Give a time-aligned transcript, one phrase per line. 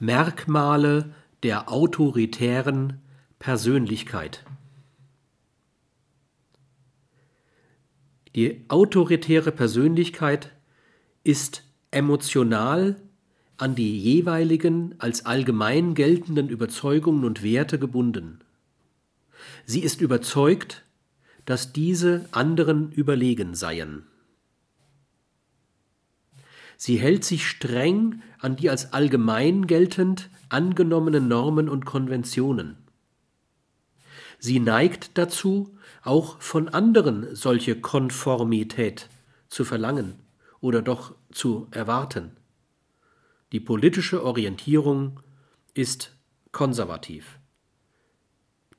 [0.00, 3.02] Merkmale der autoritären
[3.38, 4.44] Persönlichkeit.
[8.34, 10.52] Die autoritäre Persönlichkeit
[11.22, 12.96] ist emotional
[13.58, 18.38] an die jeweiligen als allgemein geltenden Überzeugungen und Werte gebunden.
[19.66, 20.82] Sie ist überzeugt,
[21.44, 24.06] dass diese anderen überlegen seien.
[26.82, 32.78] Sie hält sich streng an die als allgemein geltend angenommenen Normen und Konventionen.
[34.38, 39.10] Sie neigt dazu, auch von anderen solche Konformität
[39.48, 40.14] zu verlangen
[40.62, 42.30] oder doch zu erwarten.
[43.52, 45.20] Die politische Orientierung
[45.74, 46.16] ist
[46.50, 47.38] konservativ.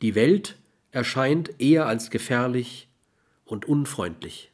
[0.01, 0.57] Die Welt
[0.89, 2.89] erscheint eher als gefährlich
[3.45, 4.51] und unfreundlich.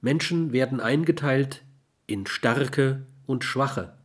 [0.00, 1.62] Menschen werden eingeteilt
[2.10, 3.96] in Starke und Schwache.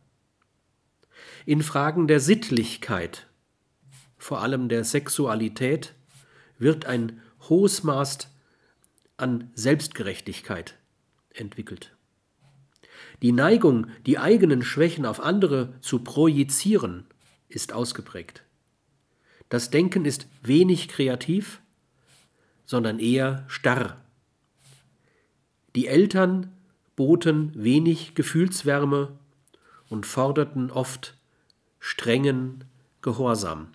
[1.44, 3.26] In Fragen der Sittlichkeit,
[4.16, 5.94] vor allem der Sexualität,
[6.58, 8.28] wird ein hohes Maß
[9.16, 10.76] an Selbstgerechtigkeit
[11.34, 11.96] entwickelt.
[13.22, 17.06] Die Neigung, die eigenen Schwächen auf andere zu projizieren,
[17.48, 18.44] ist ausgeprägt.
[19.48, 21.60] Das Denken ist wenig kreativ,
[22.64, 24.00] sondern eher starr.
[25.74, 26.55] Die Eltern
[26.96, 29.18] boten wenig Gefühlswärme
[29.88, 31.16] und forderten oft
[31.78, 32.64] strengen
[33.02, 33.68] Gehorsam.